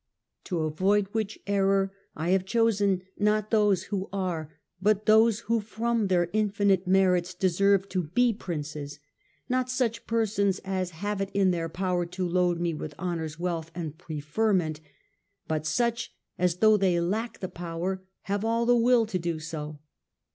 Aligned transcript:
To 0.45 0.61
avoid 0.61 1.09
which 1.11 1.37
error 1.45 1.93
I 2.15 2.31
have 2.31 2.43
chosen, 2.43 3.03
not 3.19 3.51
those 3.51 3.83
who 3.93 4.09
are 4.11 4.51
but 4.81 5.05
those 5.05 5.41
who 5.41 5.59
from 5.59 6.07
their 6.07 6.27
infinite 6.33 6.87
merits 6.87 7.35
deserve 7.35 7.87
to 7.89 8.05
be 8.05 8.33
Princes; 8.33 8.99
not 9.47 9.69
such 9.69 10.07
persons 10.07 10.57
as 10.65 10.89
have 11.05 11.21
it 11.21 11.29
in 11.35 11.51
their 11.51 11.69
power 11.69 12.07
to 12.07 12.27
load 12.27 12.59
me 12.59 12.73
with 12.73 12.97
honours, 12.97 13.37
wealth, 13.39 13.69
and 13.75 13.95
preferment, 13.99 14.81
but 15.47 15.67
such 15.67 16.11
as 16.35 16.55
though 16.55 16.77
they 16.77 16.99
lack 16.99 17.37
the 17.39 17.47
power, 17.47 18.01
have 18.23 18.43
all 18.43 18.65
the 18.65 18.75
will 18.75 19.05
to 19.05 19.19
do 19.19 19.37
so. 19.37 19.77